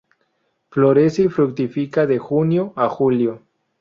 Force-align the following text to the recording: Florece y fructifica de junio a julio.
Florece 0.71 1.21
y 1.25 1.27
fructifica 1.27 2.07
de 2.07 2.17
junio 2.17 2.73
a 2.75 2.89
julio. 2.89 3.43